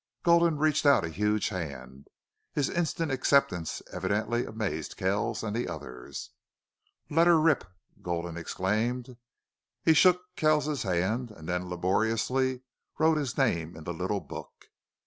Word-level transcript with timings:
Gulden 0.23 0.57
reached 0.57 0.87
out 0.87 1.05
a 1.05 1.09
huge 1.09 1.49
hand. 1.49 2.07
His 2.53 2.71
instant 2.71 3.11
acceptance 3.11 3.83
evidently 3.93 4.45
amazed 4.47 4.97
Kells 4.97 5.43
and 5.43 5.55
the 5.55 5.67
others. 5.67 6.31
"LET 7.11 7.27
HER 7.27 7.39
RIP!" 7.39 7.63
Gulden 8.01 8.35
exclaimed. 8.35 9.15
He 9.83 9.93
shook 9.93 10.21
Kells's 10.35 10.81
hand 10.81 11.29
and 11.29 11.47
then 11.47 11.69
laboriously 11.69 12.63
wrote 12.97 13.17
his 13.17 13.37
name 13.37 13.77
in 13.77 13.83
the 13.83 13.93
little 13.93 14.21
book. 14.21 14.71